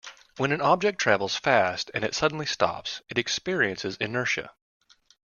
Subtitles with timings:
[0.37, 4.49] When an object travels fast and it suddenly stops it experiences inertia.